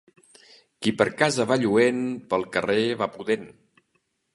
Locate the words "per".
1.01-1.07